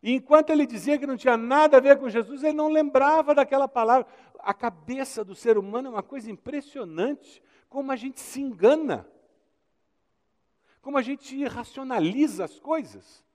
[0.00, 3.34] E enquanto ele dizia que não tinha nada a ver com Jesus, ele não lembrava
[3.34, 4.06] daquela palavra.
[4.38, 9.10] A cabeça do ser humano é uma coisa impressionante, como a gente se engana,
[10.80, 13.26] como a gente racionaliza as coisas.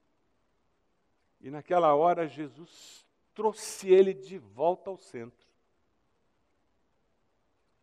[1.44, 5.46] E naquela hora Jesus trouxe ele de volta ao centro.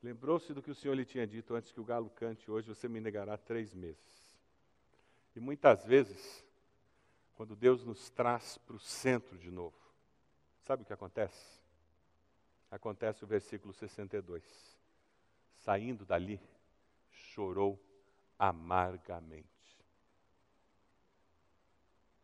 [0.02, 2.88] Lembrou-se do que o Senhor lhe tinha dito antes que o galo cante, hoje você
[2.88, 4.40] me negará três meses.
[5.36, 6.42] E muitas vezes,
[7.34, 9.76] quando Deus nos traz para o centro de novo,
[10.62, 11.60] sabe o que acontece?
[12.70, 14.42] Acontece o versículo 62.
[15.56, 16.40] Saindo dali,
[17.10, 17.78] chorou
[18.38, 19.59] amargamente.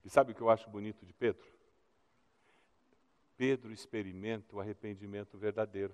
[0.06, 1.44] E sabe o que eu acho bonito de Pedro?
[3.36, 5.92] Pedro experimenta o arrependimento verdadeiro.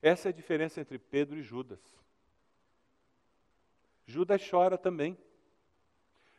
[0.00, 1.78] Essa é a diferença entre Pedro e Judas.
[4.06, 5.18] Judas chora também.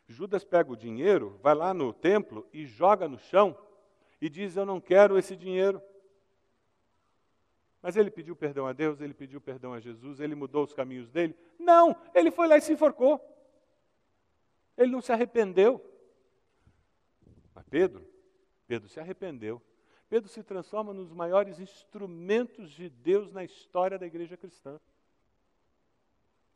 [0.08, 3.56] Judas pega o dinheiro, vai lá no templo e joga no chão
[4.20, 5.80] e diz: Eu não quero esse dinheiro.
[7.80, 11.08] Mas ele pediu perdão a Deus, ele pediu perdão a Jesus, ele mudou os caminhos
[11.08, 11.36] dele?
[11.56, 13.20] Não, ele foi lá e se enforcou.
[14.76, 15.93] Ele não se arrependeu.
[17.54, 18.06] Mas Pedro,
[18.66, 19.62] Pedro se arrependeu.
[20.08, 24.78] Pedro se transforma nos maiores instrumentos de Deus na história da igreja cristã.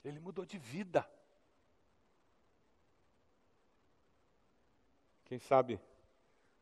[0.04, 1.08] Ele mudou de vida.
[5.24, 5.78] Quem sabe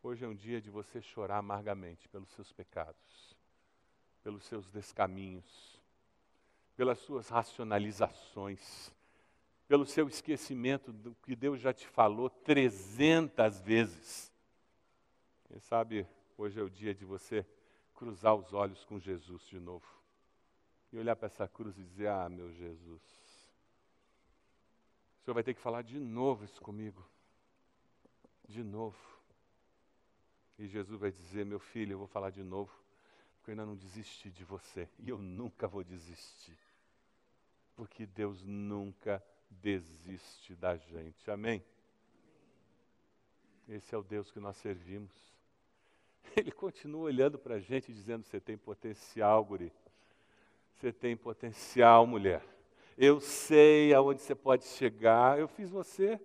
[0.02, 3.36] hoje é um dia de você chorar amargamente pelos seus pecados,
[4.22, 5.80] pelos seus descaminhos,
[6.76, 8.92] pelas suas racionalizações,
[9.68, 14.32] pelo seu esquecimento do que Deus já te falou trezentas vezes.
[15.44, 16.06] Quem sabe
[16.38, 17.44] hoje é o dia de você
[17.94, 19.86] cruzar os olhos com Jesus de novo
[20.92, 23.02] e olhar para essa cruz e dizer: Ah, meu Jesus,
[25.20, 27.04] o Senhor vai ter que falar de novo isso comigo.
[28.48, 28.96] De novo.
[30.58, 32.72] E Jesus vai dizer: Meu filho, eu vou falar de novo,
[33.38, 36.56] porque eu ainda não desisti de você e eu nunca vou desistir.
[37.74, 39.35] Porque Deus nunca desiste
[40.58, 41.28] da gente.
[41.28, 41.64] Amém?
[43.68, 45.12] Esse é o Deus que nós servimos.
[46.36, 49.72] Ele continua olhando para a gente dizendo: Você tem potencial, guri.
[50.74, 52.44] Você tem potencial, mulher.
[52.96, 55.38] Eu sei aonde você pode chegar.
[55.38, 56.20] Eu fiz você.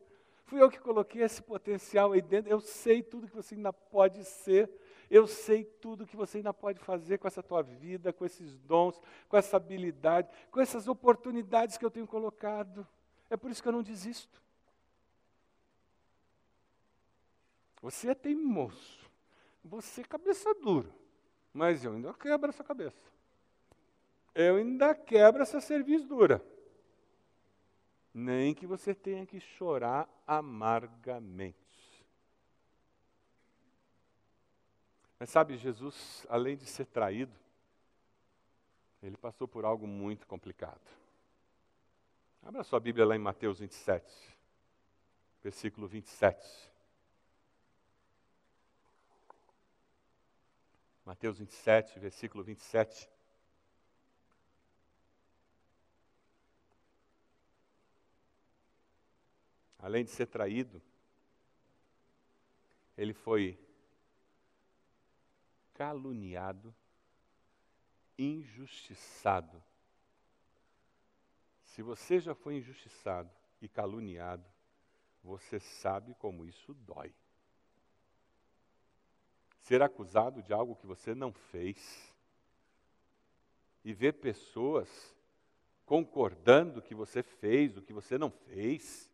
[0.45, 2.51] Fui eu que coloquei esse potencial aí dentro.
[2.51, 4.69] Eu sei tudo que você ainda pode ser.
[5.09, 9.01] Eu sei tudo que você ainda pode fazer com essa tua vida, com esses dons,
[9.27, 12.87] com essa habilidade, com essas oportunidades que eu tenho colocado.
[13.31, 14.41] É por isso que eu não desisto.
[17.81, 19.09] Você é teimoso.
[19.63, 20.93] Você é cabeça dura.
[21.53, 23.01] Mas eu ainda quebro essa cabeça.
[24.35, 26.43] Eu ainda quebro essa serviço dura.
[28.13, 31.55] Nem que você tenha que chorar amargamente.
[35.17, 37.33] Mas sabe, Jesus, além de ser traído,
[39.01, 41.00] ele passou por algo muito complicado.
[42.43, 44.35] Abra sua Bíblia lá em Mateus 27,
[45.43, 46.71] versículo 27.
[51.05, 53.07] Mateus 27, versículo 27.
[59.77, 60.81] Além de ser traído,
[62.97, 63.59] ele foi
[65.73, 66.73] caluniado,
[68.17, 69.63] injustiçado
[71.71, 73.29] se você já foi injustiçado
[73.61, 74.45] e caluniado,
[75.23, 77.13] você sabe como isso dói.
[79.61, 82.13] Ser acusado de algo que você não fez
[83.85, 85.15] e ver pessoas
[85.85, 89.09] concordando que você fez, o que você não fez,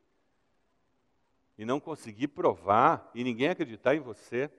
[1.59, 4.51] e não conseguir provar e ninguém acreditar em você.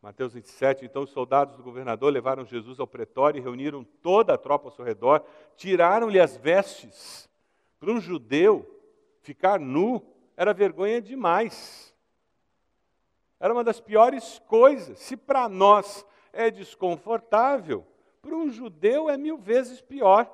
[0.00, 4.38] Mateus 27, então os soldados do governador levaram Jesus ao pretório e reuniram toda a
[4.38, 5.24] tropa ao seu redor,
[5.56, 7.28] tiraram-lhe as vestes.
[7.80, 8.64] Para um judeu,
[9.22, 10.00] ficar nu
[10.36, 11.92] era vergonha demais.
[13.40, 14.98] Era uma das piores coisas.
[15.00, 17.84] Se para nós é desconfortável,
[18.22, 20.32] para um judeu é mil vezes pior.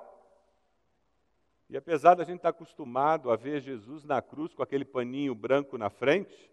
[1.70, 5.78] E apesar da gente estar acostumado a ver Jesus na cruz com aquele paninho branco
[5.78, 6.50] na frente,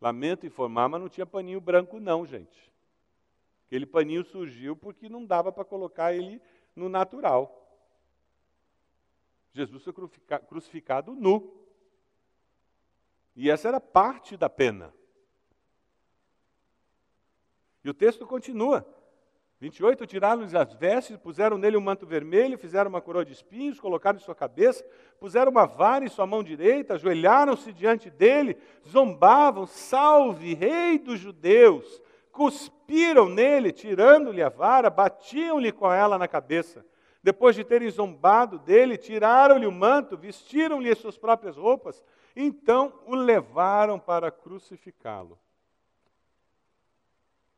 [0.00, 2.72] Lamento informar, mas não tinha paninho branco, não, gente.
[3.66, 6.40] Aquele paninho surgiu porque não dava para colocar ele
[6.74, 7.62] no natural.
[9.52, 9.92] Jesus foi
[10.46, 11.66] crucificado nu.
[13.34, 14.94] E essa era parte da pena.
[17.82, 18.86] E o texto continua.
[19.58, 24.18] 28, tiraram-lhes as vestes, puseram nele um manto vermelho, fizeram uma coroa de espinhos, colocaram
[24.18, 24.84] em sua cabeça,
[25.18, 32.02] puseram uma vara em sua mão direita, ajoelharam-se diante dele, zombavam, salve, rei dos judeus,
[32.30, 36.84] cuspiram nele, tirando-lhe a vara, batiam-lhe com ela na cabeça.
[37.22, 42.04] Depois de terem zombado dele, tiraram-lhe o manto, vestiram-lhe as suas próprias roupas,
[42.36, 45.38] então o levaram para crucificá-lo.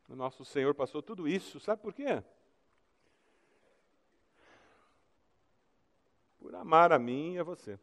[0.09, 2.23] O nosso Senhor passou tudo isso, sabe por quê?
[6.39, 7.79] Por amar a mim e a você.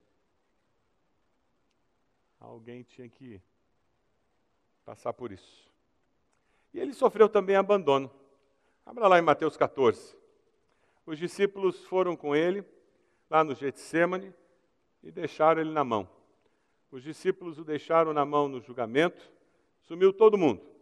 [2.40, 3.40] Alguém tinha que
[4.84, 5.70] passar por isso.
[6.74, 8.10] E ele sofreu também abandono.
[8.84, 10.16] Abra lá em Mateus 14.
[11.06, 12.64] Os discípulos foram com ele,
[13.30, 14.34] lá no Getsemane,
[15.00, 16.08] e deixaram ele na mão.
[16.90, 19.30] Os discípulos o deixaram na mão no julgamento,
[19.82, 20.75] sumiu todo mundo.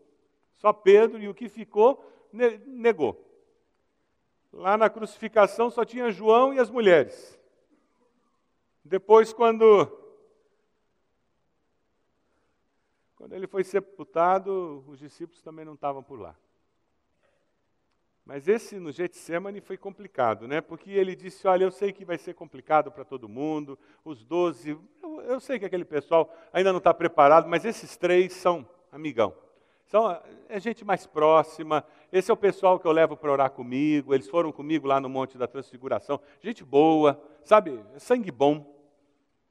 [0.64, 2.02] Só Pedro e o que ficou
[2.32, 3.22] negou.
[4.50, 7.38] Lá na crucificação só tinha João e as mulheres.
[8.82, 9.86] Depois, quando
[13.14, 16.34] quando ele foi sepultado, os discípulos também não estavam por lá.
[18.24, 20.62] Mas esse no Getsemane foi complicado, né?
[20.62, 24.70] Porque ele disse: Olha, eu sei que vai ser complicado para todo mundo, os doze,
[25.02, 29.43] eu, eu, sei que aquele pessoal ainda não está preparado, mas esses três são amigão.
[29.94, 30.10] São
[30.48, 31.86] é gente mais próxima.
[32.10, 34.12] Esse é o pessoal que eu levo para orar comigo.
[34.12, 36.20] Eles foram comigo lá no Monte da Transfiguração.
[36.40, 37.80] Gente boa, sabe?
[37.96, 38.76] Sangue bom.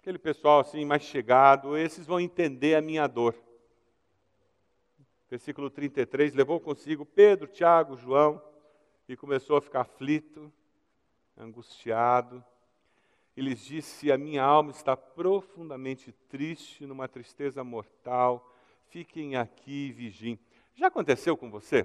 [0.02, 1.78] Aquele pessoal assim mais chegado.
[1.78, 3.34] Esses vão entender a minha dor.
[5.30, 8.42] Versículo 33, levou consigo Pedro, Tiago, João
[9.08, 10.52] e começou a ficar aflito,
[11.38, 12.44] angustiado.
[13.38, 18.53] E lhes disse: A minha alma está profundamente triste, numa tristeza mortal.
[18.94, 20.40] Fiquem aqui e vigiem.
[20.76, 21.84] Já aconteceu com você?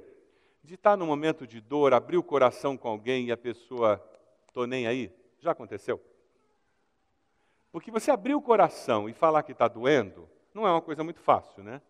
[0.62, 3.98] De estar num momento de dor, abrir o coração com alguém e a pessoa,
[4.46, 5.10] estou nem aí?
[5.40, 5.98] Já aconteceu?
[7.72, 11.18] Porque você abrir o coração e falar que está doendo, não é uma coisa muito
[11.18, 11.80] fácil, né?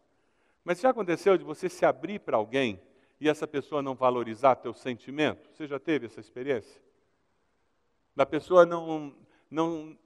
[0.62, 2.80] Mas já aconteceu de você se abrir para alguém
[3.20, 5.50] e essa pessoa não valorizar teu sentimento?
[5.52, 6.80] Você já teve essa experiência?
[8.14, 9.12] Da pessoa não,
[9.50, 9.98] não,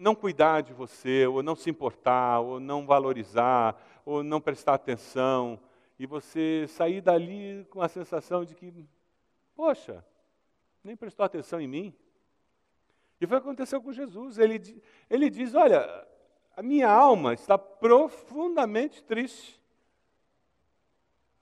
[0.00, 5.60] não cuidar de você, ou não se importar, ou não valorizar, ou não prestar atenção,
[5.98, 8.72] e você sair dali com a sensação de que,
[9.54, 10.04] poxa,
[10.82, 11.94] nem prestou atenção em mim.
[13.20, 14.38] E foi o que aconteceu com Jesus.
[14.38, 15.86] Ele, ele diz: Olha,
[16.56, 19.60] a minha alma está profundamente triste.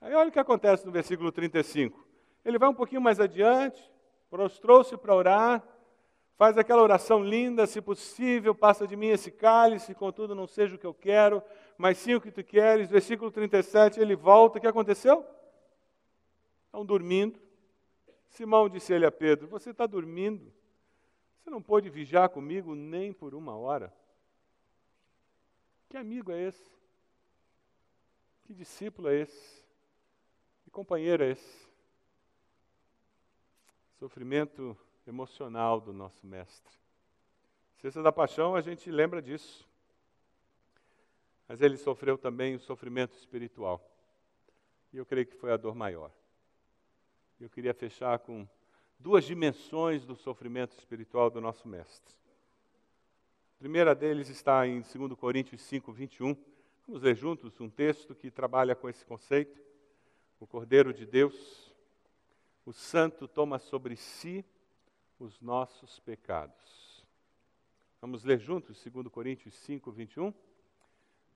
[0.00, 2.04] Aí olha o que acontece no versículo 35.
[2.44, 3.80] Ele vai um pouquinho mais adiante,
[4.28, 5.62] prostrou-se para orar,
[6.38, 10.78] faz aquela oração linda, se possível, passa de mim esse cálice, contudo não seja o
[10.78, 11.42] que eu quero,
[11.76, 12.88] mas sim o que tu queres.
[12.88, 15.26] Versículo 37, ele volta, o que aconteceu?
[16.66, 17.40] Estão dormindo.
[18.28, 20.52] Simão disse ele a Pedro: Você está dormindo?
[21.40, 23.92] Você não pôde vigiar comigo nem por uma hora?
[25.88, 26.64] Que amigo é esse?
[28.44, 29.64] Que discípulo é esse?
[30.62, 31.68] Que companheiro é esse?
[33.98, 34.78] Sofrimento
[35.08, 36.76] emocional do nosso Mestre.
[37.78, 39.66] Cesta da Paixão, a gente lembra disso.
[41.46, 43.80] Mas ele sofreu também o sofrimento espiritual.
[44.92, 46.10] E eu creio que foi a dor maior.
[47.40, 48.46] Eu queria fechar com
[48.98, 52.14] duas dimensões do sofrimento espiritual do nosso Mestre.
[53.56, 56.36] A primeira deles está em 2 Coríntios 5, 21.
[56.86, 59.68] Vamos ler juntos um texto que trabalha com esse conceito
[60.40, 61.72] o Cordeiro de Deus,
[62.64, 64.44] o Santo toma sobre si
[65.18, 67.04] os nossos pecados.
[68.00, 70.32] Vamos ler juntos 2 Coríntios 5, 21?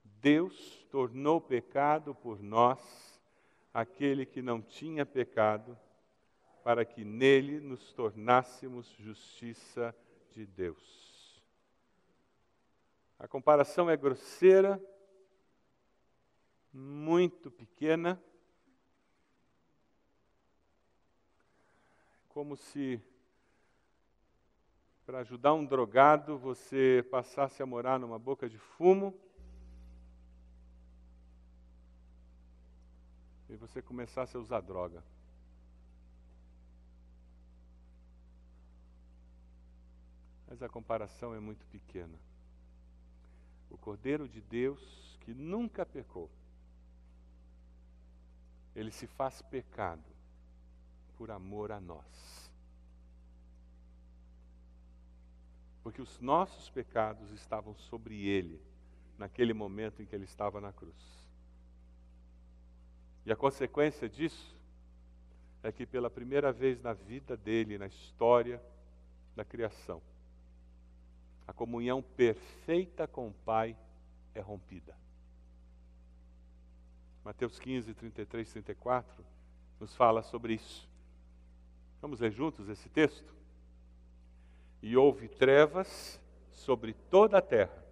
[0.04, 3.20] Deus tornou pecado por nós
[3.74, 5.78] aquele que não tinha pecado,
[6.62, 9.94] para que nele nos tornássemos justiça
[10.30, 11.42] de Deus.
[13.18, 14.80] A comparação é grosseira,
[16.72, 18.22] muito pequena,
[22.28, 23.02] como se
[25.04, 29.14] para ajudar um drogado você passasse a morar numa boca de fumo
[33.48, 35.02] e você começasse a usar droga.
[40.46, 42.18] Mas a comparação é muito pequena.
[43.70, 46.30] O Cordeiro de Deus, que nunca pecou,
[48.74, 50.04] ele se faz pecado
[51.16, 52.41] por amor a nós.
[55.82, 58.60] Porque os nossos pecados estavam sobre ele,
[59.18, 61.22] naquele momento em que ele estava na cruz.
[63.24, 64.56] E a consequência disso
[65.62, 68.62] é que pela primeira vez na vida dele, na história
[69.34, 70.02] da criação,
[71.46, 73.76] a comunhão perfeita com o Pai
[74.34, 74.96] é rompida.
[77.24, 79.24] Mateus 15, 33, 34
[79.78, 80.88] nos fala sobre isso.
[82.00, 83.32] Vamos ler juntos esse texto?
[84.82, 86.20] E houve trevas
[86.50, 87.82] sobre toda a terra,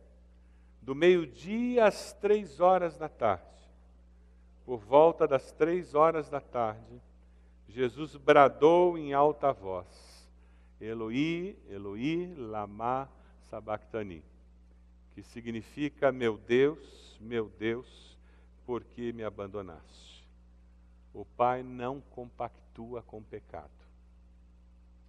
[0.83, 3.45] do meio-dia às três horas da tarde.
[4.65, 7.01] Por volta das três horas da tarde,
[7.69, 10.29] Jesus bradou em alta voz:
[10.81, 13.09] Eloi, Eloi, lama
[13.49, 14.25] sabachthani,
[15.13, 18.19] que significa: Meu Deus, meu Deus,
[18.67, 20.27] por que me abandonaste?
[21.13, 23.80] O Pai não compactua com pecado.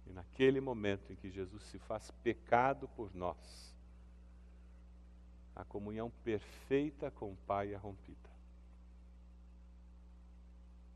[0.06, 3.74] E naquele momento em que Jesus se faz pecado por nós,
[5.54, 8.30] a comunhão perfeita com o Pai é rompida.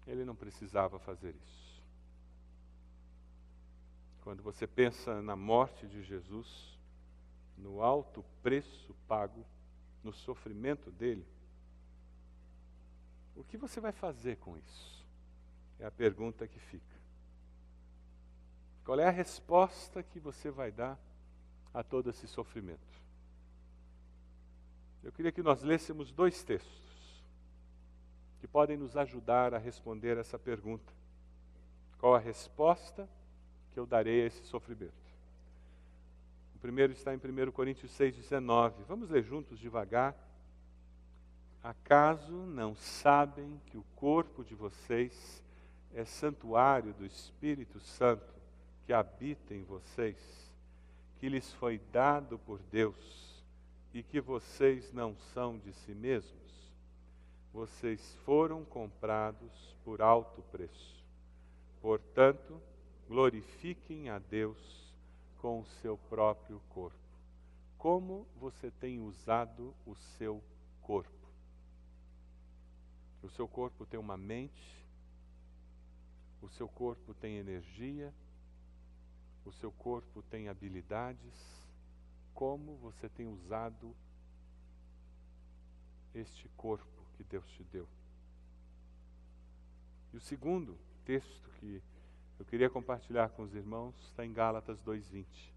[0.07, 1.83] Ele não precisava fazer isso.
[4.23, 6.79] Quando você pensa na morte de Jesus,
[7.57, 9.45] no alto preço pago,
[10.03, 11.27] no sofrimento dele,
[13.37, 15.07] o que você vai fazer com isso?
[15.79, 16.96] É a pergunta que fica.
[18.87, 20.97] Qual é a resposta que você vai dar
[21.75, 22.79] a todo esse sofrimento?
[25.03, 27.25] Eu queria que nós lêssemos dois textos
[28.39, 30.93] que podem nos ajudar a responder essa pergunta.
[31.99, 33.09] Qual a resposta
[33.73, 34.95] que eu darei a esse sofrimento?
[36.55, 38.85] O primeiro está em 1 Coríntios 6,19.
[38.87, 40.15] Vamos ler juntos devagar.
[41.61, 45.43] Acaso não sabem que o corpo de vocês
[45.93, 48.36] é santuário do Espírito Santo
[48.87, 50.17] que habita em vocês,
[51.19, 53.43] que lhes foi dado por Deus
[53.93, 56.71] e que vocês não são de si mesmos?
[57.53, 61.05] Vocês foram comprados por alto preço.
[61.81, 62.61] Portanto,
[63.09, 64.95] glorifiquem a Deus
[65.39, 66.97] com o seu próprio corpo.
[67.77, 70.41] Como você tem usado o seu
[70.83, 71.11] corpo?
[73.21, 74.87] O seu corpo tem uma mente,
[76.41, 78.15] o seu corpo tem energia,
[79.49, 81.65] o seu corpo tem habilidades.
[82.35, 83.95] Como você tem usado
[86.15, 87.89] este corpo que Deus te deu?
[90.13, 91.83] E o segundo texto que
[92.39, 95.55] eu queria compartilhar com os irmãos está em Gálatas 2:20.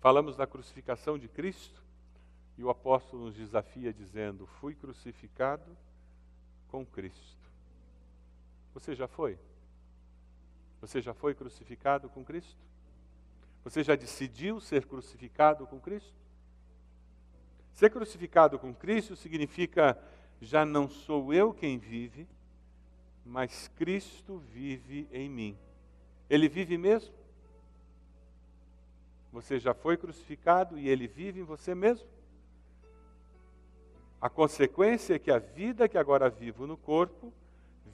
[0.00, 1.82] Falamos da crucificação de Cristo
[2.56, 5.76] e o apóstolo nos desafia dizendo: Fui crucificado
[6.68, 7.50] com Cristo.
[8.72, 9.38] Você já foi?
[10.82, 12.58] Você já foi crucificado com Cristo?
[13.62, 16.12] Você já decidiu ser crucificado com Cristo?
[17.72, 19.96] Ser crucificado com Cristo significa
[20.40, 22.26] já não sou eu quem vive,
[23.24, 25.56] mas Cristo vive em mim.
[26.28, 27.14] Ele vive mesmo?
[29.32, 32.08] Você já foi crucificado e ele vive em você mesmo?
[34.20, 37.32] A consequência é que a vida que agora vivo no corpo,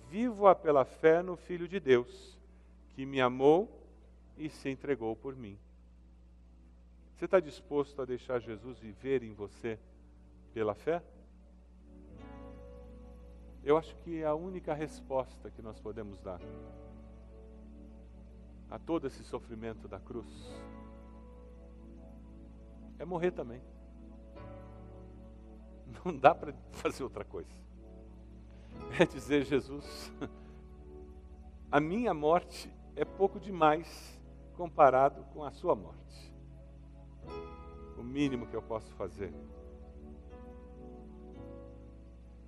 [0.09, 2.38] vivo-a pela fé no Filho de Deus,
[2.99, 3.71] que me amou
[4.37, 5.57] e se entregou por mim.
[7.15, 9.79] Você está disposto a deixar Jesus viver em você
[10.53, 11.01] pela fé?
[13.63, 16.41] Eu acho que é a única resposta que nós podemos dar
[18.69, 20.27] a todo esse sofrimento da cruz
[22.99, 23.63] é morrer também.
[26.05, 27.63] Não dá para fazer outra coisa.
[28.99, 30.13] É dizer, Jesus,
[31.71, 34.21] a minha morte é pouco demais
[34.57, 36.35] comparado com a sua morte.
[37.97, 39.33] O mínimo que eu posso fazer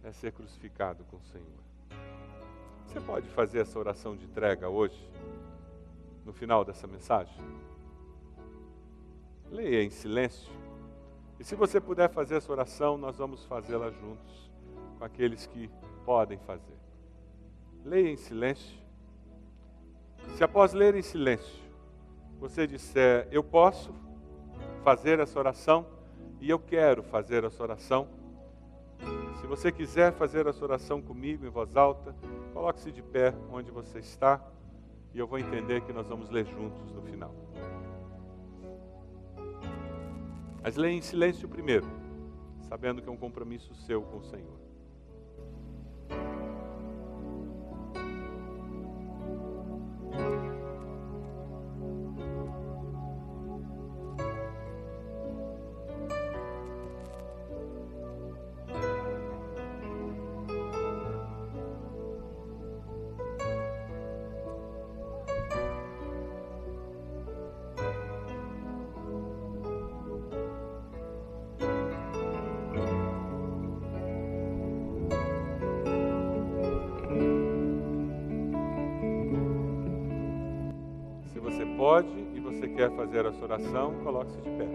[0.03, 1.61] é ser crucificado com o Senhor.
[2.86, 5.09] Você pode fazer essa oração de entrega hoje,
[6.24, 7.36] no final dessa mensagem?
[9.51, 10.61] Leia em silêncio
[11.40, 14.51] e se você puder fazer essa oração, nós vamos fazê-la juntos
[14.98, 15.70] com aqueles que
[16.05, 16.76] podem fazer.
[17.82, 18.78] Leia em silêncio.
[20.37, 21.61] Se após ler em silêncio,
[22.39, 23.95] você disser, eu posso
[24.83, 25.87] fazer essa oração
[26.41, 28.09] e eu quero fazer essa oração.
[29.41, 32.14] Se você quiser fazer essa oração comigo em voz alta,
[32.53, 34.41] coloque-se de pé onde você está
[35.12, 37.35] e eu vou entender que nós vamos ler juntos no final.
[40.62, 41.87] Mas leia em silêncio primeiro,
[42.68, 44.70] sabendo que é um compromisso seu com o Senhor.
[83.11, 84.66] Fazer essa oração, coloque-se de pé.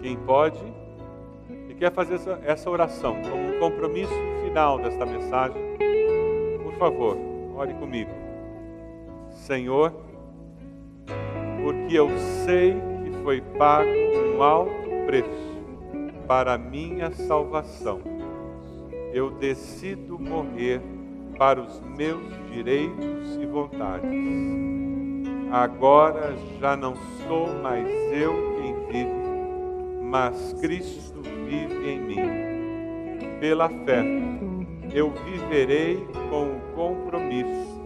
[0.00, 0.64] Quem pode
[1.68, 4.12] e quer fazer essa, oração como um compromisso
[4.44, 5.60] final desta mensagem,
[6.62, 7.18] por favor,
[7.56, 8.12] ore comigo.
[9.30, 9.92] Senhor,
[11.60, 12.08] porque eu
[12.44, 12.76] sei
[13.24, 13.90] foi pago
[14.36, 14.77] um alto
[15.08, 15.56] preço
[16.26, 18.02] para a minha salvação.
[19.10, 20.82] Eu decido morrer
[21.38, 24.10] para os meus direitos e vontades.
[25.50, 26.94] Agora já não
[27.26, 33.38] sou mais eu quem vive, mas Cristo vive em mim.
[33.40, 34.04] Pela fé,
[34.92, 37.80] eu viverei com o compromisso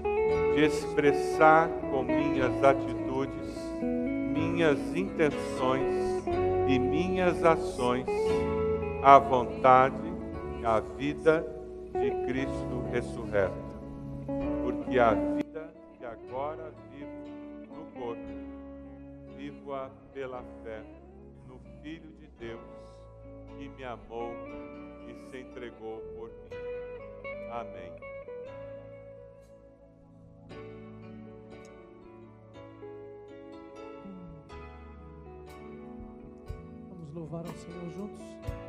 [0.56, 3.62] de expressar com minhas atitudes
[4.62, 6.01] minhas intenções
[6.68, 8.06] e minhas ações
[9.02, 9.96] à vontade,
[10.64, 11.44] à vida
[11.92, 13.72] de Cristo ressurreto.
[14.62, 18.22] Porque a vida que agora vivo no corpo,
[19.36, 20.82] vivo-a pela fé
[21.48, 22.60] no Filho de Deus
[23.58, 24.32] que me amou
[25.08, 26.50] e se entregou por mim.
[27.50, 27.92] Amém.
[37.14, 38.61] Louvar ao Senhor juntos.